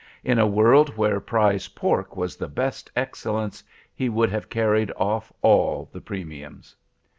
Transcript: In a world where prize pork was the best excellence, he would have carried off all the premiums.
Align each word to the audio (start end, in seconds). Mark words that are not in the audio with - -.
In 0.23 0.39
a 0.39 0.47
world 0.47 0.97
where 0.97 1.19
prize 1.19 1.67
pork 1.67 2.15
was 2.17 2.35
the 2.35 2.47
best 2.47 2.89
excellence, 2.95 3.63
he 3.93 4.09
would 4.09 4.31
have 4.31 4.49
carried 4.49 4.91
off 4.97 5.31
all 5.43 5.89
the 5.93 6.01
premiums. 6.01 6.75